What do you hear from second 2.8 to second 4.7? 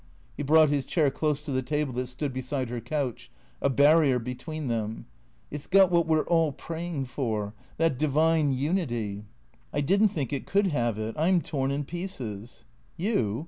couch, a barrier between